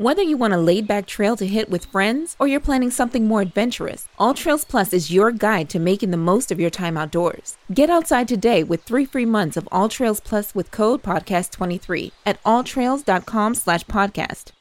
Whether 0.00 0.22
you 0.22 0.38
want 0.38 0.54
a 0.54 0.56
laid 0.56 0.88
back 0.88 1.04
trail 1.04 1.36
to 1.36 1.46
hit 1.46 1.68
with 1.68 1.84
friends 1.84 2.34
or 2.38 2.48
you're 2.48 2.58
planning 2.58 2.90
something 2.90 3.28
more 3.28 3.42
adventurous, 3.42 4.08
All 4.18 4.32
Trails 4.32 4.64
Plus 4.64 4.94
is 4.94 5.10
your 5.10 5.30
guide 5.30 5.68
to 5.68 5.78
making 5.78 6.10
the 6.10 6.16
most 6.16 6.50
of 6.50 6.58
your 6.58 6.70
time 6.70 6.96
outdoors. 6.96 7.58
Get 7.74 7.90
outside 7.90 8.26
today 8.26 8.62
with 8.64 8.82
three 8.82 9.04
free 9.04 9.26
months 9.26 9.58
of 9.58 9.68
All 9.70 9.90
Trails 9.90 10.18
Plus 10.18 10.54
with 10.54 10.70
code 10.70 11.02
podcast23 11.02 12.12
at 12.24 12.42
alltrails.com 12.44 13.54
slash 13.54 13.84
podcast. 13.84 14.52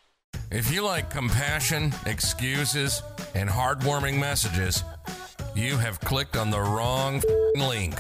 If 0.52 0.73
you 0.73 0.84
like 0.84 1.09
compassion, 1.09 1.94
excuses, 2.06 3.02
and 3.34 3.50
heartwarming 3.50 4.20
messages, 4.20 4.84
you 5.56 5.78
have 5.78 6.02
clicked 6.02 6.36
on 6.36 6.52
the 6.52 6.59
wrong 6.59 7.23
link. 7.56 7.98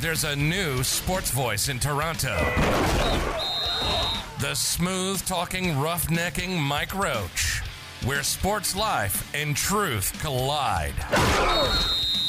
There's 0.00 0.24
a 0.24 0.34
new 0.34 0.82
sports 0.82 1.30
voice 1.30 1.68
in 1.68 1.78
Toronto. 1.78 3.55
The 4.38 4.54
smooth 4.54 5.24
talking, 5.24 5.64
roughnecking 5.76 6.58
Mike 6.58 6.94
Roach, 6.94 7.62
where 8.04 8.22
sports 8.22 8.76
life 8.76 9.34
and 9.34 9.56
truth 9.56 10.12
collide. 10.20 10.92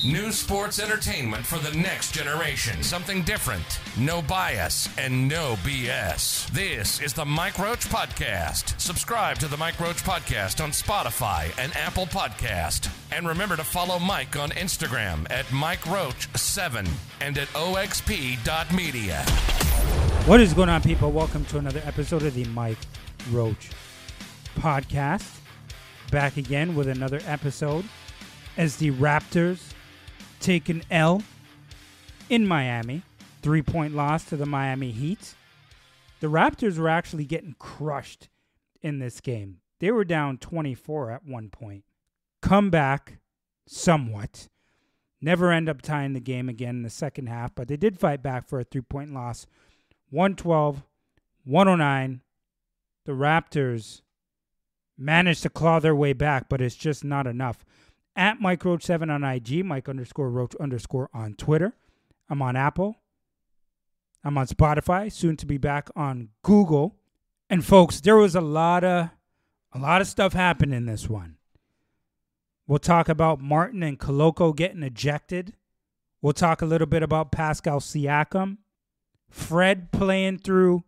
New 0.05 0.31
sports 0.31 0.79
entertainment 0.79 1.45
for 1.45 1.57
the 1.59 1.75
next 1.77 2.13
generation. 2.13 2.81
Something 2.81 3.23
different, 3.23 3.81
no 3.97 4.21
bias, 4.21 4.87
and 4.97 5.27
no 5.27 5.55
BS. 5.63 6.47
This 6.51 7.01
is 7.01 7.11
the 7.11 7.25
Mike 7.25 7.59
Roach 7.59 7.89
Podcast. 7.89 8.79
Subscribe 8.79 9.37
to 9.39 9.49
the 9.49 9.57
Mike 9.57 9.77
Roach 9.77 10.01
Podcast 10.03 10.63
on 10.63 10.71
Spotify 10.71 11.51
and 11.59 11.75
Apple 11.75 12.05
Podcast. 12.05 12.89
And 13.11 13.27
remember 13.27 13.57
to 13.57 13.65
follow 13.65 13.99
Mike 13.99 14.37
on 14.37 14.51
Instagram 14.51 15.29
at 15.29 15.51
Mike 15.51 15.81
Roach7 15.81 16.87
and 17.19 17.37
at 17.37 17.49
oxp.media. 17.49 19.25
What 20.27 20.41
is 20.41 20.53
going 20.53 20.67
on, 20.67 20.81
people? 20.81 21.13
Welcome 21.13 21.45
to 21.45 21.57
another 21.57 21.81
episode 21.85 22.23
of 22.23 22.33
the 22.33 22.43
Mike 22.43 22.77
Roach 23.31 23.69
podcast. 24.57 25.37
Back 26.11 26.35
again 26.35 26.75
with 26.75 26.89
another 26.89 27.21
episode 27.25 27.85
as 28.57 28.75
the 28.75 28.91
Raptors 28.91 29.71
take 30.41 30.67
an 30.67 30.83
L 30.91 31.23
in 32.29 32.45
Miami. 32.45 33.03
Three 33.41 33.61
point 33.61 33.95
loss 33.95 34.25
to 34.25 34.35
the 34.35 34.45
Miami 34.45 34.91
Heat. 34.91 35.33
The 36.19 36.27
Raptors 36.27 36.77
were 36.77 36.89
actually 36.89 37.23
getting 37.23 37.55
crushed 37.57 38.27
in 38.81 38.99
this 38.99 39.21
game. 39.21 39.59
They 39.79 39.91
were 39.91 40.03
down 40.03 40.39
24 40.39 41.09
at 41.09 41.25
one 41.25 41.47
point. 41.49 41.85
Come 42.41 42.69
back 42.69 43.19
somewhat. 43.65 44.49
Never 45.21 45.53
end 45.53 45.69
up 45.69 45.81
tying 45.81 46.11
the 46.11 46.19
game 46.19 46.49
again 46.49 46.75
in 46.75 46.83
the 46.83 46.89
second 46.89 47.27
half, 47.27 47.55
but 47.55 47.69
they 47.69 47.77
did 47.77 47.97
fight 47.97 48.21
back 48.21 48.45
for 48.45 48.59
a 48.59 48.65
three 48.65 48.81
point 48.81 49.13
loss 49.13 49.47
112, 50.09 50.83
109. 51.43 52.21
The 53.05 53.11
Raptors 53.11 54.01
managed 54.97 55.43
to 55.43 55.49
claw 55.49 55.79
their 55.79 55.95
way 55.95 56.13
back, 56.13 56.49
but 56.49 56.61
it's 56.61 56.75
just 56.75 57.03
not 57.03 57.27
enough. 57.27 57.63
At 58.15 58.41
Mike 58.41 58.65
Roach 58.65 58.83
7 58.83 59.09
on 59.09 59.23
IG, 59.23 59.63
Mike 59.63 59.87
underscore 59.87 60.29
Roach 60.29 60.55
underscore 60.55 61.09
on 61.13 61.35
Twitter. 61.35 61.73
I'm 62.29 62.41
on 62.41 62.55
Apple. 62.55 62.97
I'm 64.23 64.37
on 64.37 64.47
Spotify, 64.47 65.11
soon 65.11 65.37
to 65.37 65.45
be 65.45 65.57
back 65.57 65.89
on 65.95 66.29
Google. 66.41 66.95
And 67.49 67.63
folks, 67.63 68.01
there 68.01 68.17
was 68.17 68.35
a 68.35 68.41
lot 68.41 68.83
of 68.83 69.09
a 69.73 69.79
lot 69.79 70.01
of 70.01 70.07
stuff 70.07 70.33
happened 70.33 70.73
in 70.73 70.85
this 70.85 71.07
one. 71.07 71.37
We'll 72.65 72.79
talk 72.79 73.07
about 73.07 73.39
Martin 73.39 73.83
and 73.83 73.99
Koloko 73.99 74.53
getting 74.55 74.83
ejected. 74.83 75.53
We'll 76.21 76.33
talk 76.33 76.61
a 76.61 76.65
little 76.65 76.87
bit 76.87 77.03
about 77.03 77.31
Pascal 77.31 77.79
Siakam. 77.79 78.57
Fred 79.29 79.91
playing 79.91 80.39
through 80.39 80.83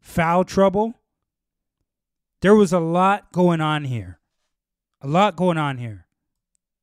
foul 0.00 0.44
trouble. 0.44 0.94
There 2.40 2.54
was 2.54 2.72
a 2.72 2.80
lot 2.80 3.32
going 3.32 3.60
on 3.60 3.84
here. 3.84 4.20
A 5.00 5.08
lot 5.08 5.36
going 5.36 5.58
on 5.58 5.78
here. 5.78 6.06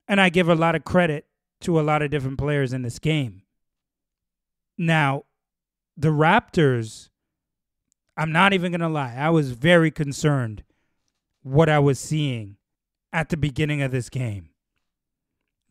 And 0.08 0.22
I 0.22 0.30
give 0.30 0.50
a 0.50 0.56
lot 0.56 0.76
of 0.76 0.84
credit 0.84 1.26
to 1.62 1.80
a 1.80 1.82
lot 1.82 2.02
of 2.02 2.12
different 2.12 2.38
players 2.38 2.74
in 2.74 2.82
this 2.82 3.00
game. 3.00 3.44
Now, 4.78 5.24
the 5.98 6.10
Raptors, 6.10 7.10
I'm 8.18 8.32
not 8.32 8.54
even 8.54 8.72
going 8.72 8.82
to 8.82 8.90
lie, 8.90 9.16
I 9.16 9.30
was 9.30 9.52
very 9.52 9.92
concerned 9.92 10.64
what 11.42 11.70
I 11.70 11.80
was 11.80 12.00
seeing 12.00 12.58
at 13.14 13.30
the 13.30 13.38
beginning 13.38 13.82
of 13.82 13.92
this 13.92 14.10
game. 14.10 14.50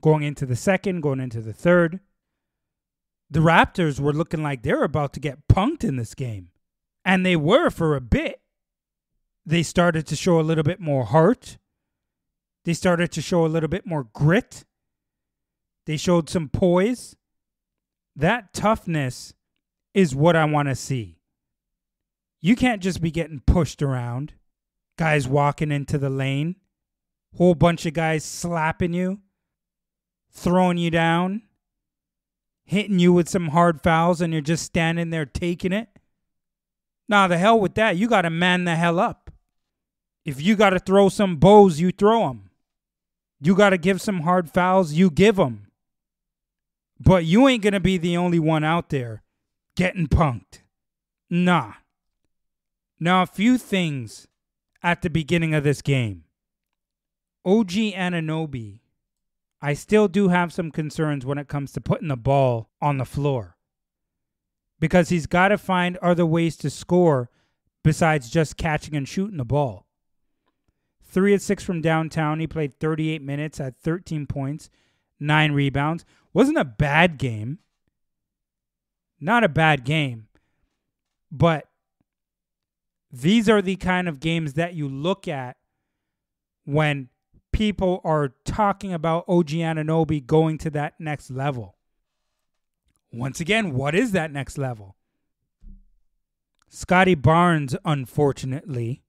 Going 0.00 0.22
into 0.22 0.46
the 0.46 0.56
second, 0.56 1.00
going 1.00 1.20
into 1.20 1.40
the 1.40 1.52
third 1.52 2.00
the 3.34 3.40
Raptors 3.40 3.98
were 3.98 4.12
looking 4.12 4.44
like 4.44 4.62
they 4.62 4.72
were 4.72 4.84
about 4.84 5.12
to 5.14 5.20
get 5.20 5.48
punked 5.48 5.82
in 5.82 5.96
this 5.96 6.14
game. 6.14 6.50
And 7.04 7.26
they 7.26 7.34
were 7.34 7.68
for 7.68 7.96
a 7.96 8.00
bit. 8.00 8.40
They 9.44 9.64
started 9.64 10.06
to 10.06 10.16
show 10.16 10.38
a 10.38 10.42
little 10.42 10.62
bit 10.62 10.78
more 10.78 11.04
heart. 11.04 11.58
They 12.64 12.74
started 12.74 13.10
to 13.10 13.20
show 13.20 13.44
a 13.44 13.48
little 13.48 13.68
bit 13.68 13.84
more 13.84 14.04
grit. 14.04 14.64
They 15.84 15.96
showed 15.96 16.30
some 16.30 16.48
poise. 16.48 17.16
That 18.14 18.54
toughness 18.54 19.34
is 19.94 20.14
what 20.14 20.36
I 20.36 20.44
want 20.44 20.68
to 20.68 20.76
see. 20.76 21.18
You 22.40 22.54
can't 22.54 22.82
just 22.82 23.00
be 23.00 23.10
getting 23.10 23.42
pushed 23.44 23.82
around, 23.82 24.34
guys 24.96 25.26
walking 25.26 25.72
into 25.72 25.98
the 25.98 26.08
lane, 26.08 26.54
whole 27.36 27.56
bunch 27.56 27.84
of 27.84 27.94
guys 27.94 28.24
slapping 28.24 28.92
you, 28.92 29.18
throwing 30.30 30.78
you 30.78 30.92
down 30.92 31.42
hitting 32.64 32.98
you 32.98 33.12
with 33.12 33.28
some 33.28 33.48
hard 33.48 33.80
fouls 33.82 34.20
and 34.20 34.32
you're 34.32 34.42
just 34.42 34.64
standing 34.64 35.10
there 35.10 35.26
taking 35.26 35.72
it. 35.72 35.88
Nah, 37.08 37.28
the 37.28 37.38
hell 37.38 37.60
with 37.60 37.74
that. 37.74 37.96
You 37.96 38.08
got 38.08 38.22
to 38.22 38.30
man 38.30 38.64
the 38.64 38.76
hell 38.76 38.98
up. 38.98 39.30
If 40.24 40.40
you 40.40 40.56
got 40.56 40.70
to 40.70 40.78
throw 40.78 41.08
some 41.08 41.36
bows, 41.36 41.80
you 41.80 41.90
throw 41.90 42.28
them. 42.28 42.50
You 43.40 43.54
got 43.54 43.70
to 43.70 43.78
give 43.78 44.00
some 44.00 44.20
hard 44.20 44.50
fouls, 44.50 44.94
you 44.94 45.10
give 45.10 45.36
them. 45.36 45.66
But 46.98 47.26
you 47.26 47.46
ain't 47.46 47.62
going 47.62 47.74
to 47.74 47.80
be 47.80 47.98
the 47.98 48.16
only 48.16 48.38
one 48.38 48.64
out 48.64 48.88
there 48.88 49.22
getting 49.76 50.06
punked. 50.06 50.60
Nah. 51.28 51.74
Now, 52.98 53.22
a 53.22 53.26
few 53.26 53.58
things 53.58 54.28
at 54.82 55.02
the 55.02 55.10
beginning 55.10 55.52
of 55.52 55.64
this 55.64 55.82
game. 55.82 56.24
OG 57.44 57.68
Anunoby 57.68 58.80
I 59.64 59.72
still 59.72 60.08
do 60.08 60.28
have 60.28 60.52
some 60.52 60.70
concerns 60.70 61.24
when 61.24 61.38
it 61.38 61.48
comes 61.48 61.72
to 61.72 61.80
putting 61.80 62.08
the 62.08 62.18
ball 62.18 62.68
on 62.82 62.98
the 62.98 63.06
floor 63.06 63.56
because 64.78 65.08
he's 65.08 65.26
got 65.26 65.48
to 65.48 65.56
find 65.56 65.96
other 66.02 66.26
ways 66.26 66.58
to 66.58 66.68
score 66.68 67.30
besides 67.82 68.28
just 68.28 68.58
catching 68.58 68.94
and 68.94 69.08
shooting 69.08 69.38
the 69.38 69.44
ball. 69.46 69.86
Three 71.02 71.32
of 71.32 71.40
six 71.40 71.64
from 71.64 71.80
downtown. 71.80 72.40
He 72.40 72.46
played 72.46 72.78
38 72.78 73.22
minutes, 73.22 73.58
at 73.58 73.80
13 73.80 74.26
points, 74.26 74.68
nine 75.18 75.52
rebounds. 75.52 76.04
Wasn't 76.34 76.58
a 76.58 76.64
bad 76.66 77.16
game. 77.16 77.58
Not 79.18 79.44
a 79.44 79.48
bad 79.48 79.86
game. 79.86 80.28
But 81.32 81.70
these 83.10 83.48
are 83.48 83.62
the 83.62 83.76
kind 83.76 84.10
of 84.10 84.20
games 84.20 84.52
that 84.54 84.74
you 84.74 84.90
look 84.90 85.26
at 85.26 85.56
when 86.66 87.08
people 87.54 88.00
are 88.02 88.34
talking 88.44 88.92
about 88.92 89.24
OG 89.28 89.50
Anunoby 89.50 90.26
going 90.26 90.58
to 90.58 90.70
that 90.70 90.94
next 90.98 91.30
level. 91.30 91.76
Once 93.12 93.38
again, 93.38 93.72
what 93.72 93.94
is 93.94 94.10
that 94.10 94.32
next 94.32 94.58
level? 94.58 94.96
Scottie 96.68 97.14
Barnes, 97.14 97.76
unfortunately, 97.84 99.04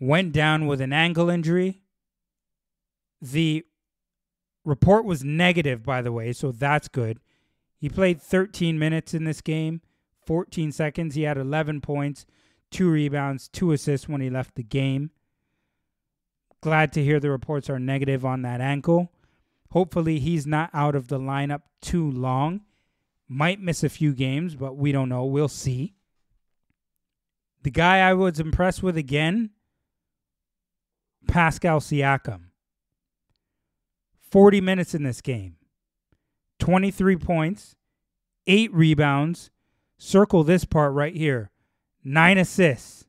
went 0.00 0.32
down 0.32 0.66
with 0.66 0.80
an 0.80 0.92
ankle 0.92 1.30
injury. 1.30 1.80
The 3.22 3.64
report 4.64 5.04
was 5.04 5.22
negative, 5.22 5.84
by 5.84 6.02
the 6.02 6.10
way, 6.10 6.32
so 6.32 6.50
that's 6.50 6.88
good. 6.88 7.20
He 7.78 7.88
played 7.88 8.20
13 8.20 8.80
minutes 8.80 9.14
in 9.14 9.22
this 9.22 9.40
game, 9.40 9.80
14 10.26 10.72
seconds. 10.72 11.14
He 11.14 11.22
had 11.22 11.38
11 11.38 11.82
points, 11.82 12.26
two 12.72 12.90
rebounds, 12.90 13.46
two 13.46 13.70
assists 13.70 14.08
when 14.08 14.20
he 14.20 14.28
left 14.28 14.56
the 14.56 14.64
game. 14.64 15.12
Glad 16.60 16.92
to 16.94 17.04
hear 17.04 17.20
the 17.20 17.30
reports 17.30 17.70
are 17.70 17.78
negative 17.78 18.24
on 18.24 18.42
that 18.42 18.60
ankle. 18.60 19.12
Hopefully, 19.70 20.18
he's 20.18 20.46
not 20.46 20.70
out 20.72 20.94
of 20.94 21.08
the 21.08 21.18
lineup 21.18 21.62
too 21.80 22.10
long. 22.10 22.62
Might 23.28 23.60
miss 23.60 23.82
a 23.84 23.88
few 23.88 24.14
games, 24.14 24.54
but 24.54 24.76
we 24.76 24.92
don't 24.92 25.08
know. 25.08 25.24
We'll 25.24 25.48
see. 25.48 25.94
The 27.62 27.70
guy 27.70 27.98
I 27.98 28.14
was 28.14 28.38
impressed 28.38 28.82
with 28.82 28.96
again, 28.96 29.50
Pascal 31.26 31.80
Siakam. 31.80 32.42
40 34.30 34.60
minutes 34.60 34.94
in 34.94 35.02
this 35.02 35.20
game, 35.20 35.56
23 36.58 37.16
points, 37.16 37.74
8 38.46 38.72
rebounds. 38.72 39.50
Circle 39.98 40.44
this 40.44 40.64
part 40.64 40.92
right 40.92 41.16
here 41.16 41.50
9 42.04 42.38
assists. 42.38 43.06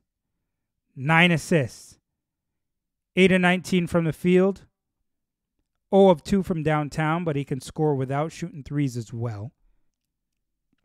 9 0.96 1.30
assists. 1.30 1.97
8 3.18 3.32
of 3.32 3.40
19 3.40 3.88
from 3.88 4.04
the 4.04 4.12
field. 4.12 4.62
0 5.92 6.08
of 6.10 6.22
2 6.22 6.44
from 6.44 6.62
downtown, 6.62 7.24
but 7.24 7.34
he 7.34 7.44
can 7.44 7.60
score 7.60 7.96
without 7.96 8.30
shooting 8.30 8.62
threes 8.62 8.96
as 8.96 9.12
well. 9.12 9.50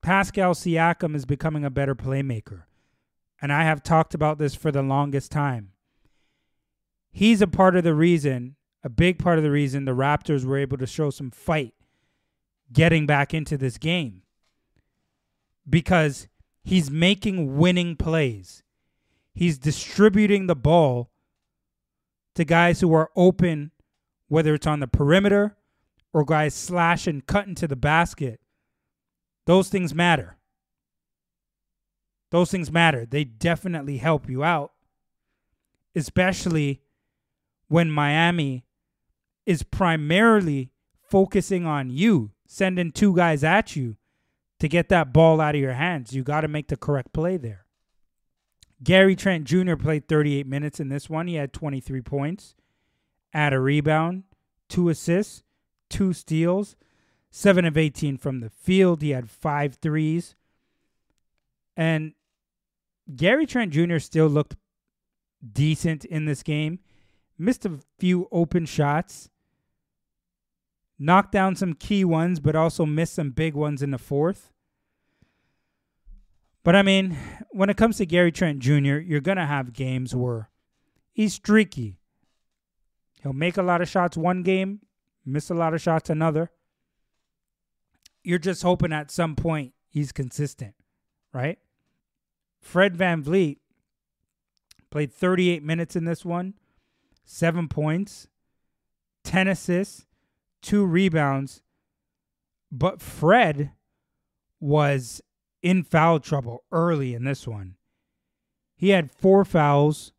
Pascal 0.01 0.55
Siakam 0.55 1.15
is 1.15 1.25
becoming 1.25 1.63
a 1.63 1.69
better 1.69 1.93
playmaker. 1.93 2.63
And 3.39 3.53
I 3.53 3.65
have 3.65 3.83
talked 3.83 4.15
about 4.15 4.39
this 4.39 4.55
for 4.55 4.71
the 4.71 4.81
longest 4.81 5.31
time. 5.31 5.73
He's 7.11 7.39
a 7.39 7.47
part 7.47 7.75
of 7.75 7.83
the 7.83 7.93
reason, 7.93 8.55
a 8.83 8.89
big 8.89 9.19
part 9.19 9.37
of 9.37 9.43
the 9.43 9.51
reason 9.51 9.85
the 9.85 9.91
Raptors 9.91 10.43
were 10.43 10.57
able 10.57 10.79
to 10.79 10.87
show 10.87 11.11
some 11.11 11.29
fight 11.29 11.75
getting 12.71 13.05
back 13.05 13.35
into 13.35 13.59
this 13.59 13.77
game. 13.77 14.23
Because 15.69 16.27
he's 16.63 16.89
making 16.89 17.57
winning 17.57 17.95
plays. 17.95 18.63
He's 19.35 19.59
distributing 19.59 20.47
the 20.47 20.55
ball 20.55 21.11
to 22.35 22.45
guys 22.45 22.81
who 22.81 22.93
are 22.93 23.11
open, 23.15 23.71
whether 24.27 24.53
it's 24.53 24.67
on 24.67 24.79
the 24.79 24.87
perimeter 24.87 25.55
or 26.13 26.23
guys 26.25 26.53
slash 26.53 27.07
and 27.07 27.25
cut 27.25 27.47
into 27.47 27.67
the 27.67 27.75
basket. 27.75 28.39
Those 29.45 29.69
things 29.69 29.93
matter. 29.93 30.37
Those 32.31 32.49
things 32.49 32.71
matter. 32.71 33.05
They 33.05 33.23
definitely 33.23 33.97
help 33.97 34.29
you 34.29 34.43
out, 34.43 34.71
especially 35.95 36.81
when 37.67 37.91
Miami 37.91 38.65
is 39.45 39.63
primarily 39.63 40.71
focusing 41.09 41.65
on 41.65 41.89
you, 41.89 42.31
sending 42.47 42.91
two 42.91 43.15
guys 43.15 43.43
at 43.43 43.75
you 43.75 43.97
to 44.59 44.67
get 44.67 44.89
that 44.89 45.13
ball 45.13 45.41
out 45.41 45.55
of 45.55 45.61
your 45.61 45.73
hands. 45.73 46.13
You 46.13 46.23
got 46.23 46.41
to 46.41 46.47
make 46.47 46.69
the 46.69 46.77
correct 46.77 47.13
play 47.13 47.37
there. 47.37 47.62
Gary 48.83 49.15
Trent 49.15 49.45
Jr. 49.45 49.75
played 49.75 50.07
38 50.07 50.45
minutes 50.45 50.79
in 50.79 50.89
this 50.89 51.09
one. 51.09 51.27
He 51.27 51.35
had 51.35 51.53
23 51.53 52.01
points, 52.01 52.55
had 53.31 53.53
a 53.53 53.59
rebound, 53.59 54.23
two 54.67 54.89
assists, 54.89 55.43
two 55.89 56.11
steals, 56.11 56.75
seven 57.31 57.65
of 57.65 57.77
18 57.77 58.17
from 58.17 58.39
the 58.39 58.49
field. 58.49 59.01
He 59.01 59.11
had 59.11 59.29
five 59.29 59.75
threes. 59.75 60.35
And 61.77 62.13
Gary 63.15 63.45
Trent 63.45 63.71
Jr. 63.71 63.99
still 63.99 64.27
looked 64.27 64.55
decent 65.51 66.05
in 66.05 66.25
this 66.25 66.43
game. 66.43 66.79
Missed 67.37 67.65
a 67.65 67.79
few 67.99 68.27
open 68.31 68.65
shots. 68.65 69.29
Knocked 70.99 71.31
down 71.31 71.55
some 71.55 71.73
key 71.73 72.05
ones, 72.05 72.39
but 72.39 72.55
also 72.55 72.85
missed 72.85 73.15
some 73.15 73.31
big 73.31 73.55
ones 73.55 73.81
in 73.81 73.91
the 73.91 73.97
fourth. 73.97 74.51
But 76.63 76.75
I 76.75 76.81
mean, 76.81 77.17
when 77.51 77.69
it 77.69 77.77
comes 77.77 77.97
to 77.97 78.05
Gary 78.05 78.31
Trent 78.31 78.59
Jr., 78.59 78.97
you're 78.97 79.19
going 79.19 79.37
to 79.37 79.45
have 79.45 79.73
games 79.73 80.15
where 80.15 80.49
he's 81.11 81.33
streaky. 81.33 81.99
He'll 83.21 83.33
make 83.33 83.57
a 83.57 83.63
lot 83.63 83.81
of 83.81 83.89
shots 83.89 84.17
one 84.17 84.43
game, 84.43 84.79
miss 85.25 85.49
a 85.49 85.53
lot 85.53 85.73
of 85.73 85.81
shots 85.81 86.09
another. 86.09 86.51
You're 88.23 88.39
just 88.39 88.63
hoping 88.63 88.93
at 88.93 89.11
some 89.11 89.35
point 89.35 89.73
he's 89.89 90.11
consistent, 90.11 90.75
right? 91.33 91.59
Fred 92.61 92.97
VanVleet 92.97 93.57
played 94.89 95.13
38 95.13 95.63
minutes 95.63 95.97
in 95.97 96.05
this 96.05 96.23
one, 96.23 96.53
seven 97.25 97.67
points, 97.67 98.27
10 99.25 99.49
assists, 99.49 100.05
two 100.61 100.85
rebounds. 100.85 101.61
But 102.71 103.01
Fred 103.01 103.71
was 104.61 105.21
in 105.63 105.81
foul 105.83 106.19
trouble 106.19 106.63
early 106.71 107.15
in 107.15 107.23
this 107.23 107.47
one. 107.47 107.75
He 108.75 108.89
had 108.89 109.11
four 109.11 109.45
fouls 109.45 110.11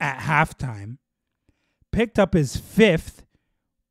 at 0.00 0.20
halftime, 0.20 0.96
picked 1.92 2.18
up 2.18 2.34
his 2.34 2.56
fifth 2.56 3.24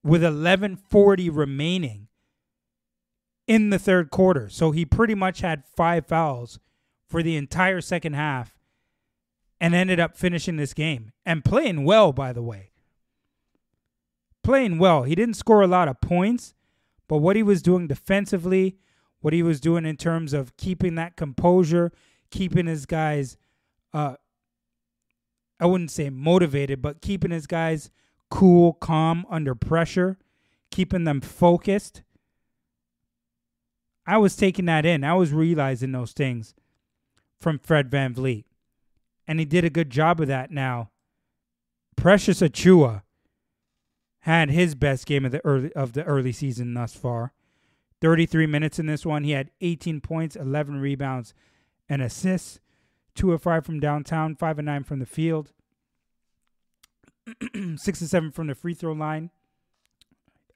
with 0.03 0.23
11:40 0.23 1.29
remaining 1.29 2.07
in 3.47 3.69
the 3.69 3.79
third 3.79 4.09
quarter. 4.09 4.49
So 4.49 4.71
he 4.71 4.83
pretty 4.83 5.15
much 5.15 5.41
had 5.41 5.63
five 5.65 6.07
fouls 6.07 6.59
for 7.07 7.21
the 7.21 7.35
entire 7.35 7.81
second 7.81 8.13
half 8.13 8.57
and 9.59 9.75
ended 9.75 9.99
up 9.99 10.17
finishing 10.17 10.57
this 10.57 10.73
game 10.73 11.11
and 11.25 11.45
playing 11.45 11.85
well, 11.85 12.11
by 12.11 12.33
the 12.33 12.41
way. 12.41 12.71
Playing 14.43 14.79
well. 14.79 15.03
He 15.03 15.13
didn't 15.13 15.35
score 15.35 15.61
a 15.61 15.67
lot 15.67 15.88
of 15.88 16.01
points, 16.01 16.55
but 17.07 17.17
what 17.17 17.35
he 17.35 17.43
was 17.43 17.61
doing 17.61 17.88
defensively, 17.88 18.77
what 19.21 19.33
he 19.33 19.44
was 19.44 19.59
doing 19.59 19.85
in 19.85 19.97
terms 19.97 20.33
of 20.33 20.56
keeping 20.57 20.95
that 20.95 21.15
composure, 21.15 21.91
keeping 22.29 22.65
his 22.65 22.85
guys, 22.85 23.38
uh, 23.94 24.15
I 25.59 25.65
wouldn't 25.65 25.91
say 25.91 26.09
motivated, 26.09 26.81
but 26.81 27.01
keeping 27.01 27.31
his 27.31 27.47
guys 27.47 27.91
cool, 28.29 28.73
calm 28.73 29.25
under 29.29 29.56
pressure, 29.56 30.18
keeping 30.71 31.03
them 31.03 31.21
focused. 31.21 32.01
I 34.07 34.18
was 34.18 34.35
taking 34.35 34.65
that 34.65 34.85
in. 34.85 35.03
I 35.03 35.13
was 35.13 35.31
realizing 35.31 35.91
those 35.91 36.12
things 36.12 36.56
from 37.39 37.59
Fred 37.59 37.89
VanVleet. 37.89 38.45
And 39.27 39.39
he 39.39 39.45
did 39.45 39.63
a 39.63 39.69
good 39.69 39.89
job 39.89 40.19
of 40.19 40.27
that 40.27 40.51
now. 40.51 40.89
Precious 41.95 42.41
Achiuwa 42.41 43.03
had 44.21 44.50
his 44.50 44.75
best 44.75 45.06
game 45.06 45.25
of 45.25 45.31
the 45.31 45.44
early 45.45 45.71
of 45.74 45.94
the 45.94 46.03
early 46.03 46.31
season 46.31 46.74
thus 46.74 46.95
far. 46.95 47.33
33 48.01 48.48
minutes 48.48 48.80
in 48.80 48.88
this 48.88 49.06
one. 49.06 49.24
He 49.24 49.31
had 49.31 49.51
18 49.62 50.01
points, 50.01 50.36
11 50.36 50.80
rebounds, 50.80 51.33
and 51.88 52.01
assists. 52.01 52.59
2 53.15 53.33
of 53.33 53.42
5 53.42 53.65
from 53.65 53.80
downtown, 53.80 54.36
5 54.36 54.59
of 54.59 54.65
9 54.65 54.83
from 54.83 55.00
the 55.00 55.06
field. 55.06 55.51
6 57.75 58.01
of 58.01 58.07
7 58.07 58.31
from 58.31 58.48
the 58.48 58.56
free 58.56 58.74
throw 58.74 58.94
line. 58.94 59.30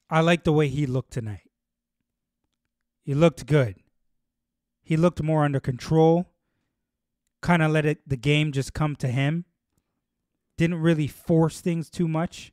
I 0.08 0.20
like 0.20 0.44
the 0.44 0.52
way 0.52 0.68
he 0.68 0.86
looked 0.86 1.12
tonight. 1.12 1.50
He 3.02 3.14
looked 3.14 3.46
good. 3.46 3.76
He 4.82 4.96
looked 4.96 5.22
more 5.22 5.44
under 5.44 5.60
control 5.60 6.28
kind 7.46 7.62
of 7.62 7.70
let 7.70 7.86
it 7.86 8.00
the 8.06 8.16
game 8.16 8.50
just 8.50 8.74
come 8.74 8.96
to 8.96 9.08
him. 9.08 9.44
Didn't 10.58 10.80
really 10.80 11.06
force 11.06 11.60
things 11.60 11.88
too 11.88 12.08
much. 12.08 12.52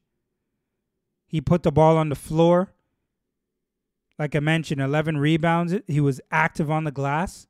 He 1.25 1.41
put 1.41 1.63
the 1.63 1.71
ball 1.71 1.97
on 1.97 2.09
the 2.09 2.15
floor. 2.15 2.73
Like 4.19 4.35
I 4.35 4.39
mentioned, 4.39 4.81
11 4.81 5.17
rebounds. 5.17 5.75
He 5.87 5.99
was 5.99 6.21
active 6.31 6.69
on 6.69 6.83
the 6.83 6.91
glass. 6.91 7.47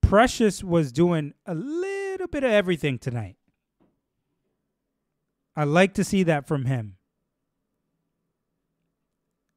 Precious 0.00 0.64
was 0.64 0.92
doing 0.92 1.34
a 1.46 1.54
little 1.54 2.26
bit 2.26 2.42
of 2.42 2.50
everything 2.50 2.98
tonight. 2.98 3.36
I 5.54 5.64
like 5.64 5.94
to 5.94 6.04
see 6.04 6.22
that 6.24 6.46
from 6.46 6.64
him. 6.64 6.96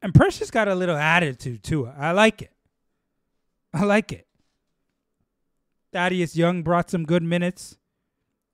And 0.01 0.13
Precious 0.13 0.51
got 0.51 0.67
a 0.67 0.75
little 0.75 0.97
attitude 0.97 1.63
to 1.63 1.85
it. 1.85 1.93
I 1.97 2.11
like 2.11 2.41
it. 2.41 2.51
I 3.73 3.85
like 3.85 4.11
it. 4.11 4.27
Thaddeus 5.93 6.35
Young 6.35 6.61
brought 6.61 6.89
some 6.89 7.05
good 7.05 7.23
minutes 7.23 7.77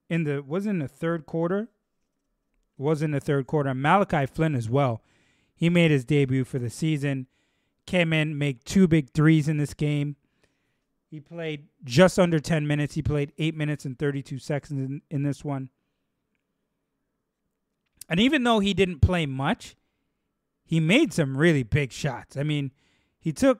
in 0.10 0.26
the 0.26 0.44
was 0.44 0.66
in 0.66 0.80
the 0.80 0.88
third 0.88 1.26
quarter. 1.26 1.70
Was 2.78 3.02
in 3.02 3.12
the 3.12 3.20
third 3.20 3.48
quarter. 3.48 3.74
Malachi 3.74 4.26
Flynn 4.26 4.56
as 4.56 4.70
well. 4.70 5.02
He 5.60 5.70
made 5.70 5.92
his 5.92 6.06
debut 6.06 6.46
for 6.46 6.58
the 6.58 6.70
season. 6.70 7.28
Came 7.86 8.14
in, 8.14 8.38
made 8.38 8.64
two 8.64 8.88
big 8.88 9.10
threes 9.10 9.50
in 9.50 9.58
this 9.58 9.74
game. 9.74 10.16
He 11.12 11.20
played 11.20 11.68
just 11.84 12.18
under 12.18 12.40
10 12.40 12.66
minutes. 12.66 12.96
He 12.96 13.02
played 13.02 13.34
8 13.38 13.56
minutes 13.56 13.84
and 13.84 14.00
32 14.00 14.40
seconds 14.40 14.80
in, 14.80 15.02
in 15.12 15.24
this 15.24 15.44
one. 15.44 15.70
And 18.08 18.22
even 18.22 18.44
though 18.44 18.60
he 18.60 18.74
didn't 18.74 19.02
play 19.02 19.26
much, 19.26 19.76
he 20.64 20.80
made 20.80 21.12
some 21.12 21.36
really 21.36 21.64
big 21.64 21.92
shots. 21.92 22.38
I 22.38 22.44
mean, 22.44 22.72
he 23.20 23.34
took 23.34 23.60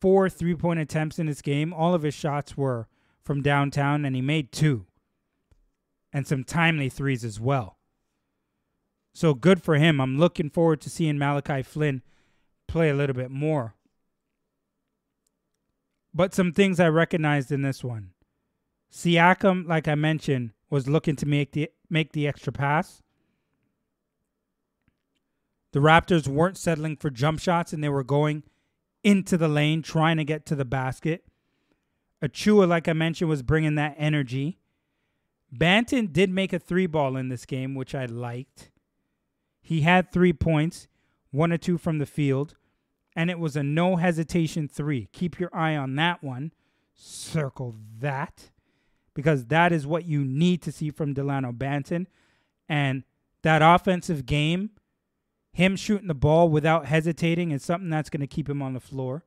four 0.00 0.30
three 0.30 0.54
point 0.54 0.80
attempts 0.80 1.18
in 1.18 1.26
this 1.26 1.42
game. 1.42 1.74
All 1.74 1.92
of 1.92 2.00
his 2.02 2.14
shots 2.14 2.56
were 2.56 2.88
from 3.22 3.42
downtown, 3.42 4.06
and 4.06 4.16
he 4.16 4.22
made 4.22 4.52
two. 4.52 4.86
And 6.14 6.26
some 6.26 6.44
timely 6.44 6.88
threes 6.88 7.24
as 7.26 7.38
well. 7.38 7.76
So 9.12 9.34
good 9.34 9.62
for 9.62 9.76
him. 9.76 10.00
I'm 10.00 10.18
looking 10.18 10.50
forward 10.50 10.80
to 10.82 10.90
seeing 10.90 11.18
Malachi 11.18 11.62
Flynn 11.62 12.02
play 12.66 12.90
a 12.90 12.94
little 12.94 13.14
bit 13.14 13.30
more. 13.30 13.74
But 16.14 16.34
some 16.34 16.52
things 16.52 16.80
I 16.80 16.88
recognized 16.88 17.52
in 17.52 17.62
this 17.62 17.84
one. 17.84 18.10
Siakam, 18.92 19.66
like 19.68 19.86
I 19.86 19.94
mentioned, 19.94 20.50
was 20.68 20.88
looking 20.88 21.16
to 21.16 21.26
make 21.26 21.52
the 21.52 21.70
make 21.88 22.12
the 22.12 22.26
extra 22.26 22.52
pass. 22.52 23.02
The 25.72 25.80
Raptors 25.80 26.26
weren't 26.26 26.58
settling 26.58 26.96
for 26.96 27.10
jump 27.10 27.40
shots 27.40 27.72
and 27.72 27.82
they 27.82 27.88
were 27.88 28.02
going 28.02 28.42
into 29.04 29.36
the 29.36 29.48
lane 29.48 29.82
trying 29.82 30.16
to 30.16 30.24
get 30.24 30.44
to 30.46 30.56
the 30.56 30.64
basket. 30.64 31.24
Achiuwa, 32.22 32.68
like 32.68 32.88
I 32.88 32.92
mentioned, 32.92 33.30
was 33.30 33.42
bringing 33.42 33.76
that 33.76 33.94
energy. 33.96 34.58
Banton 35.54 36.12
did 36.12 36.30
make 36.30 36.52
a 36.52 36.58
three 36.58 36.86
ball 36.86 37.16
in 37.16 37.28
this 37.28 37.46
game, 37.46 37.74
which 37.74 37.94
I 37.94 38.06
liked. 38.06 38.70
He 39.70 39.82
had 39.82 40.10
three 40.10 40.32
points, 40.32 40.88
one 41.30 41.52
or 41.52 41.56
two 41.56 41.78
from 41.78 41.98
the 41.98 42.04
field, 42.04 42.56
and 43.14 43.30
it 43.30 43.38
was 43.38 43.54
a 43.54 43.62
no 43.62 43.94
hesitation 43.94 44.66
three. 44.66 45.08
Keep 45.12 45.38
your 45.38 45.54
eye 45.54 45.76
on 45.76 45.94
that 45.94 46.24
one. 46.24 46.50
Circle 46.92 47.76
that 48.00 48.50
because 49.14 49.46
that 49.46 49.70
is 49.70 49.86
what 49.86 50.06
you 50.06 50.24
need 50.24 50.60
to 50.62 50.72
see 50.72 50.90
from 50.90 51.14
Delano 51.14 51.52
Banton. 51.52 52.08
And 52.68 53.04
that 53.42 53.62
offensive 53.62 54.26
game, 54.26 54.70
him 55.52 55.76
shooting 55.76 56.08
the 56.08 56.14
ball 56.14 56.48
without 56.48 56.86
hesitating, 56.86 57.52
is 57.52 57.62
something 57.62 57.90
that's 57.90 58.10
going 58.10 58.22
to 58.22 58.26
keep 58.26 58.50
him 58.50 58.62
on 58.62 58.72
the 58.72 58.80
floor. 58.80 59.24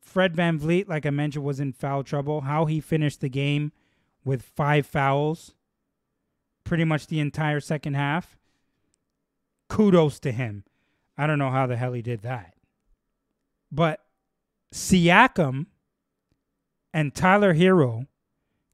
Fred 0.00 0.36
Van 0.36 0.60
VanVleet, 0.60 0.86
like 0.86 1.04
I 1.04 1.10
mentioned, 1.10 1.44
was 1.44 1.58
in 1.58 1.72
foul 1.72 2.04
trouble. 2.04 2.42
How 2.42 2.66
he 2.66 2.80
finished 2.80 3.20
the 3.20 3.28
game 3.28 3.72
with 4.24 4.42
five 4.42 4.86
fouls 4.86 5.54
pretty 6.62 6.84
much 6.84 7.08
the 7.08 7.18
entire 7.18 7.58
second 7.58 7.94
half. 7.94 8.36
Kudos 9.70 10.18
to 10.20 10.32
him. 10.32 10.64
I 11.16 11.26
don't 11.26 11.38
know 11.38 11.50
how 11.50 11.66
the 11.66 11.76
hell 11.76 11.94
he 11.94 12.02
did 12.02 12.22
that. 12.22 12.54
But 13.72 14.00
Siakam 14.74 15.66
and 16.92 17.14
Tyler 17.14 17.54
Herro 17.54 18.06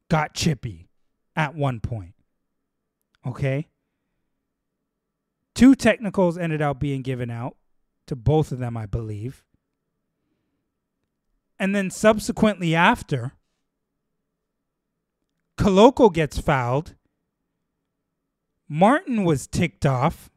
got 0.09 0.35
chippy 0.35 0.89
at 1.37 1.55
one 1.55 1.81
point. 1.81 2.15
Okay? 3.27 3.69
Two 5.55 5.75
technicals 5.75 6.39
ended 6.39 6.63
up 6.63 6.81
being 6.81 7.03
given 7.03 7.31
out 7.31 7.57
to 8.07 8.17
both 8.17 8.51
of 8.51 8.59
them, 8.59 8.77
I 8.77 8.87
believe. 8.87 9.45
And 11.59 11.75
then 11.75 11.91
subsequently 11.91 12.75
after, 12.75 13.33
Koloko 15.59 16.13
gets 16.13 16.39
fouled. 16.39 16.95
Martin 18.69 19.25
was 19.25 19.47
ticked 19.47 19.87
off, 19.87 20.31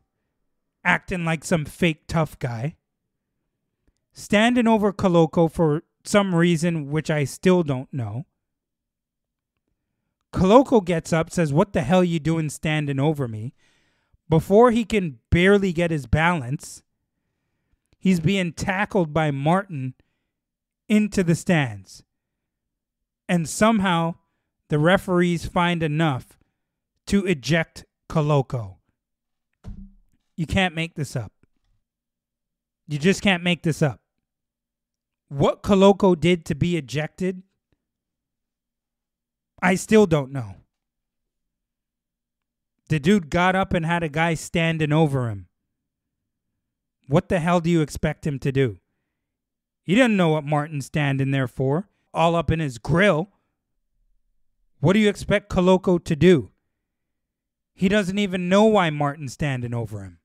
acting 0.83 1.25
like 1.25 1.43
some 1.43 1.65
fake 1.65 2.07
tough 2.07 2.37
guy. 2.39 2.75
Standing 4.13 4.67
over 4.67 4.91
Koloko 4.91 5.51
for 5.51 5.83
some 6.03 6.33
reason 6.33 6.89
which 6.89 7.09
I 7.09 7.23
still 7.23 7.63
don't 7.63 7.91
know. 7.93 8.25
Koloko 10.33 10.83
gets 10.83 11.11
up, 11.11 11.31
says, 11.31 11.51
What 11.51 11.73
the 11.73 11.81
hell 11.81 12.03
you 12.03 12.19
doing 12.19 12.49
standing 12.49 12.99
over 12.99 13.27
me? 13.27 13.53
Before 14.27 14.71
he 14.71 14.85
can 14.85 15.19
barely 15.31 15.73
get 15.73 15.89
his 15.89 16.05
balance, 16.05 16.83
he's 17.97 18.19
being 18.19 18.53
tackled 18.53 19.13
by 19.13 19.31
Martin 19.31 19.95
into 20.87 21.23
the 21.23 21.35
stands. 21.35 22.03
And 23.27 23.49
somehow 23.49 24.15
the 24.69 24.79
referees 24.79 25.45
find 25.45 25.81
enough 25.81 26.37
to 27.07 27.25
eject 27.25 27.85
Koloko. 28.07 28.78
You 30.39 30.45
can't 30.45 30.73
make 30.73 30.95
this 30.95 31.17
up. 31.17 31.33
You 32.87 32.97
just 32.97 33.21
can't 33.21 33.43
make 33.43 33.63
this 33.63 33.81
up. 33.81 33.99
What 35.27 35.63
Koloko 35.63 36.17
did 36.17 36.45
to 36.45 36.55
be 36.55 36.77
ejected 36.77 37.43
I 39.61 39.75
still 39.75 40.05
don't 40.05 40.31
know. 40.31 40.55
The 42.87 43.01
dude 43.01 43.29
got 43.29 43.53
up 43.53 43.73
and 43.73 43.85
had 43.85 44.01
a 44.01 44.07
guy 44.07 44.33
standing 44.35 44.93
over 44.93 45.27
him. 45.27 45.47
What 47.09 47.27
the 47.27 47.41
hell 47.41 47.59
do 47.59 47.69
you 47.69 47.81
expect 47.81 48.25
him 48.25 48.39
to 48.39 48.53
do? 48.53 48.77
He 49.83 49.95
doesn't 49.95 50.15
know 50.15 50.29
what 50.29 50.45
Martin's 50.45 50.85
standing 50.85 51.31
there 51.31 51.49
for, 51.49 51.89
all 52.13 52.37
up 52.37 52.49
in 52.49 52.61
his 52.61 52.77
grill. 52.77 53.27
What 54.79 54.93
do 54.93 54.99
you 54.99 55.09
expect 55.09 55.51
Koloko 55.51 56.01
to 56.01 56.15
do? 56.15 56.51
He 57.73 57.89
doesn't 57.89 58.17
even 58.17 58.47
know 58.47 58.63
why 58.63 58.89
Martin's 58.89 59.33
standing 59.33 59.73
over 59.73 60.03
him. 60.03 60.19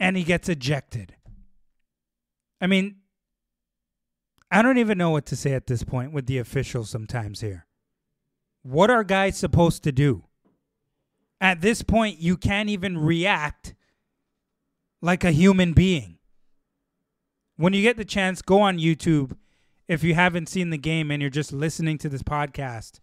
And 0.00 0.16
he 0.16 0.24
gets 0.24 0.48
ejected. 0.48 1.14
I 2.60 2.66
mean, 2.66 2.96
I 4.50 4.62
don't 4.62 4.78
even 4.78 4.98
know 4.98 5.10
what 5.10 5.26
to 5.26 5.36
say 5.36 5.52
at 5.52 5.68
this 5.68 5.84
point 5.84 6.12
with 6.12 6.26
the 6.26 6.38
officials 6.38 6.90
sometimes 6.90 7.40
here. 7.40 7.66
What 8.62 8.90
are 8.90 9.04
guys 9.04 9.38
supposed 9.38 9.84
to 9.84 9.92
do? 9.92 10.24
At 11.40 11.60
this 11.60 11.82
point, 11.82 12.18
you 12.18 12.36
can't 12.36 12.68
even 12.68 12.98
react 12.98 13.74
like 15.00 15.22
a 15.22 15.30
human 15.30 15.72
being. 15.72 16.18
When 17.56 17.72
you 17.72 17.82
get 17.82 17.96
the 17.96 18.04
chance, 18.04 18.42
go 18.42 18.60
on 18.60 18.78
YouTube 18.78 19.36
if 19.86 20.02
you 20.02 20.14
haven't 20.14 20.48
seen 20.48 20.70
the 20.70 20.78
game 20.78 21.10
and 21.10 21.20
you're 21.20 21.30
just 21.30 21.52
listening 21.52 21.98
to 21.98 22.08
this 22.08 22.22
podcast. 22.22 23.00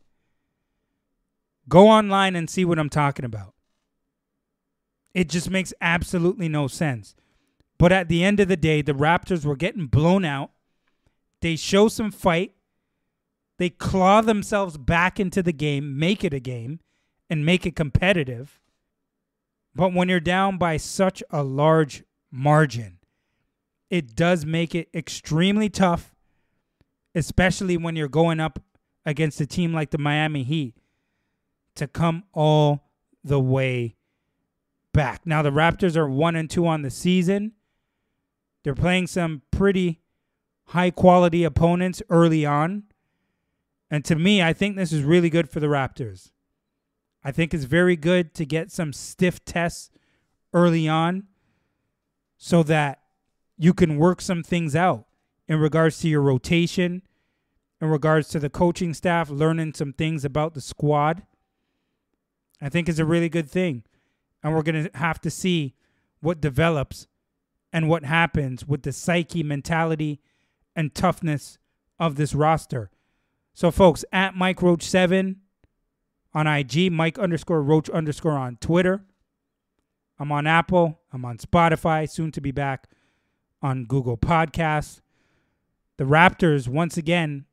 Go 1.70 1.88
online 1.88 2.36
and 2.36 2.50
see 2.50 2.66
what 2.66 2.80
I'm 2.80 2.89
talking 2.89 3.25
about. 3.25 3.54
It 5.18 5.30
just 5.30 5.50
makes 5.50 5.74
absolutely 5.82 6.48
no 6.48 6.68
sense. 6.68 7.16
But 7.80 7.92
at 7.92 8.08
the 8.08 8.24
end 8.24 8.40
of 8.40 8.50
the 8.50 8.56
day, 8.56 8.84
the 8.84 8.94
Raptors 8.94 9.46
were 9.46 9.56
getting 9.56 9.88
blown 9.88 10.24
out. 10.24 10.52
They 11.42 11.56
show 11.56 11.88
some 11.88 12.12
fight. 12.12 12.54
They 13.58 13.72
claw 13.72 14.22
themselves 14.22 14.78
back 14.78 15.20
into 15.20 15.42
the 15.42 15.52
game, 15.52 15.98
make 15.98 16.24
it 16.24 16.36
a 16.36 16.40
game, 16.40 16.82
and 17.32 17.44
make 17.44 17.66
it 17.66 17.76
competitive. 17.76 18.60
But 19.74 19.92
when 19.92 20.08
you're 20.08 20.20
down 20.20 20.60
by 20.60 20.78
such 20.78 21.24
a 21.32 21.42
large 21.42 22.04
margin, 22.30 23.00
it 23.90 24.16
does 24.16 24.46
make 24.46 24.76
it 24.76 24.88
extremely 24.94 25.68
tough, 25.68 26.14
especially 27.16 27.76
when 27.76 27.96
you're 27.96 28.08
going 28.08 28.40
up 28.40 28.60
against 29.04 29.42
a 29.42 29.48
team 29.48 29.74
like 29.74 29.90
the 29.90 29.98
Miami 29.98 30.44
Heat, 30.44 30.76
to 31.74 31.88
come 31.88 32.24
all 32.34 32.92
the 33.24 33.40
way 33.40 33.97
back. 34.98 35.27
Now, 35.27 35.44
the 35.44 35.51
Raptors 35.51 35.96
are 35.96 36.10
one 36.10 36.36
and 36.36 36.50
two 36.50 36.66
on 36.66 36.82
the 36.82 36.89
season. 36.89 37.54
They're 38.63 38.74
playing 38.74 39.06
some 39.06 39.44
pretty 39.51 40.01
high 40.70 40.89
quality 40.89 41.44
opponents 41.44 42.01
early 42.10 42.48
on. 42.48 42.84
And 43.92 44.04
to 44.06 44.16
me, 44.16 44.42
I 44.42 44.54
think 44.54 44.75
this 44.75 44.92
is 44.92 45.04
really 45.04 45.30
good 45.30 45.50
for 45.51 45.60
the 45.60 45.68
Raptors. 45.68 46.32
I 47.24 47.32
think 47.32 47.54
it's 47.54 47.66
very 47.66 47.96
good 47.96 48.34
to 48.34 48.46
get 48.46 48.72
some 48.72 48.92
stiff 48.92 49.46
tests 49.46 49.92
early 50.51 50.89
on 50.89 51.27
so 52.38 52.63
that 52.63 53.01
you 53.56 53.75
can 53.75 53.98
work 53.98 54.20
some 54.20 54.42
things 54.42 54.75
out 54.75 55.06
in 55.48 55.60
regards 55.60 56.00
to 56.00 56.10
your 56.10 56.22
rotation, 56.22 57.04
in 57.80 57.89
regards 57.89 58.30
to 58.30 58.39
the 58.39 58.50
coaching 58.50 58.96
staff, 58.96 59.30
learning 59.30 59.75
some 59.75 59.94
things 59.94 60.25
about 60.25 60.56
the 60.56 60.62
squad. 60.62 61.22
I 62.60 62.70
think 62.70 62.89
is 62.89 62.98
a 62.98 63.06
really 63.06 63.30
good 63.30 63.50
thing. 63.50 63.84
And 64.48 64.56
we're 64.56 64.63
going 64.63 64.86
to 64.86 64.98
have 64.98 65.20
to 65.24 65.30
see 65.30 65.75
what 66.22 66.39
develops 66.39 67.06
and 67.74 67.89
what 67.89 68.06
happens 68.06 68.66
with 68.66 68.84
the 68.84 68.94
psyche, 68.94 69.44
mentality, 69.44 70.22
and 70.74 70.96
toughness 70.96 71.58
of 72.00 72.16
this 72.16 72.34
roster. 72.34 72.89
So, 73.54 73.72
folks, 73.72 74.06
at 74.13 74.38
Mike 74.38 74.60
Roach7 74.60 75.36
on 76.34 76.48
IG, 76.48 76.94
Mike 76.94 77.20
underscore 77.20 77.62
Roach 77.62 77.89
underscore 77.89 78.38
on 78.38 78.56
Twitter. 78.62 79.04
I'm 80.18 80.32
on 80.32 80.48
Apple. 80.48 81.01
I'm 81.12 81.25
on 81.25 81.39
Spotify, 81.39 82.10
soon 82.10 82.32
to 82.32 82.39
be 82.39 82.51
back 82.51 82.88
on 83.62 83.84
Google 83.84 84.16
Podcasts. 84.16 85.01
The 85.98 86.06
Raptors, 86.06 86.70
once 86.70 86.96
again, 86.96 87.44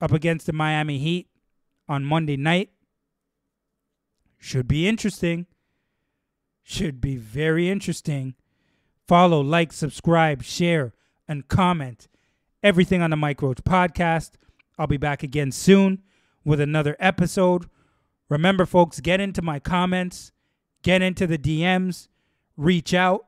up 0.00 0.12
against 0.12 0.46
the 0.46 0.54
Miami 0.54 0.96
Heat 0.96 1.28
on 1.86 2.02
Monday 2.02 2.38
night. 2.38 2.70
Should 4.38 4.66
be 4.66 4.88
interesting. 4.88 5.44
Should 6.70 7.00
be 7.00 7.16
very 7.16 7.68
interesting. 7.68 8.36
Follow, 9.08 9.40
like, 9.40 9.72
subscribe, 9.72 10.44
share, 10.44 10.94
and 11.26 11.48
comment 11.48 12.06
everything 12.62 13.02
on 13.02 13.10
the 13.10 13.16
Mike 13.16 13.42
Roach 13.42 13.58
podcast. 13.64 14.34
I'll 14.78 14.86
be 14.86 14.96
back 14.96 15.24
again 15.24 15.50
soon 15.50 16.02
with 16.44 16.60
another 16.60 16.96
episode. 17.00 17.66
Remember, 18.28 18.66
folks, 18.66 19.00
get 19.00 19.20
into 19.20 19.42
my 19.42 19.58
comments, 19.58 20.30
get 20.84 21.02
into 21.02 21.26
the 21.26 21.38
DMs, 21.38 22.06
reach 22.56 22.94
out. 22.94 23.26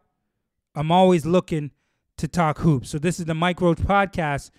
I'm 0.77 0.93
always 0.93 1.27
looking 1.27 1.73
to 2.19 2.29
talk 2.29 2.59
hoops. 2.59 2.91
So, 2.91 3.01
this 3.01 3.19
is 3.19 3.25
the 3.25 3.35
Mike 3.35 3.61
Roach 3.61 3.79
Podcast, 3.79 4.53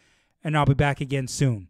and 0.44 0.58
I'll 0.58 0.66
be 0.66 0.74
back 0.74 1.00
again 1.00 1.30
soon. 1.30 1.70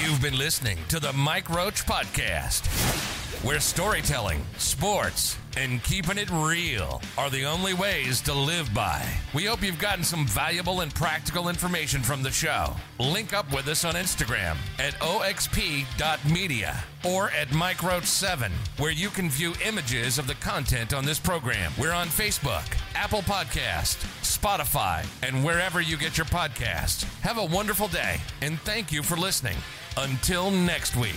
You've 0.00 0.22
been 0.22 0.38
listening 0.38 0.78
to 0.88 0.98
the 0.98 1.12
Mike 1.12 1.50
Roach 1.50 1.84
Podcast, 1.84 3.09
where 3.42 3.58
storytelling, 3.58 4.44
sports, 4.58 5.38
and 5.56 5.82
keeping 5.82 6.18
it 6.18 6.28
real 6.30 7.00
are 7.16 7.30
the 7.30 7.44
only 7.44 7.72
ways 7.72 8.20
to 8.20 8.34
live 8.34 8.72
by. 8.74 9.02
We 9.34 9.44
hope 9.44 9.62
you've 9.62 9.78
gotten 9.78 10.04
some 10.04 10.26
valuable 10.26 10.82
and 10.82 10.94
practical 10.94 11.48
information 11.48 12.02
from 12.02 12.22
the 12.22 12.30
show. 12.30 12.76
Link 12.98 13.32
up 13.32 13.52
with 13.52 13.66
us 13.68 13.84
on 13.84 13.94
Instagram 13.94 14.56
at 14.78 14.94
oxp.media 15.00 16.84
or 17.04 17.30
at 17.30 17.52
Mike 17.52 17.82
Roach 17.82 18.04
7, 18.04 18.52
where 18.78 18.92
you 18.92 19.08
can 19.08 19.30
view 19.30 19.54
images 19.66 20.18
of 20.18 20.26
the 20.26 20.34
content 20.34 20.92
on 20.92 21.06
this 21.06 21.18
program. 21.18 21.72
We're 21.78 21.92
on 21.92 22.08
Facebook, 22.08 22.76
Apple 22.94 23.22
Podcast, 23.22 24.04
Spotify, 24.22 25.06
and 25.22 25.42
wherever 25.42 25.80
you 25.80 25.96
get 25.96 26.18
your 26.18 26.26
podcast. 26.26 27.04
Have 27.22 27.38
a 27.38 27.44
wonderful 27.44 27.88
day, 27.88 28.18
and 28.42 28.60
thank 28.60 28.92
you 28.92 29.02
for 29.02 29.16
listening. 29.16 29.56
Until 29.96 30.50
next 30.50 30.94
week. 30.94 31.16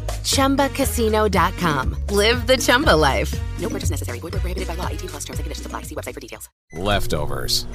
ChumbaCasino.com. 0.31 1.95
Live 2.09 2.47
the 2.47 2.57
Chumba 2.57 2.95
life. 2.95 3.33
No 3.59 3.69
purchase 3.69 3.89
necessary. 3.89 4.19
Void 4.19 4.33
where 4.33 4.41
prohibited 4.41 4.67
by 4.67 4.75
law. 4.75 4.87
18 4.87 5.09
plus 5.09 5.25
terms 5.25 5.39
and 5.39 5.45
conditions 5.45 5.65
apply. 5.65 5.83
See 5.83 5.95
website 5.95 6.13
for 6.13 6.19
details. 6.19 6.49
leftovers, 6.73 7.65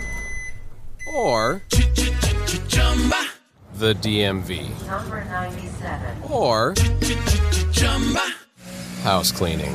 or 1.14 1.62
Chumba, 2.68 3.24
the 3.74 3.94
DMV, 3.94 4.68
Number 4.86 5.24
97. 5.24 6.22
or 6.30 6.74
Chumba, 7.72 8.26
house 9.02 9.30
cleaning, 9.32 9.74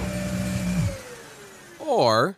or 1.80 2.38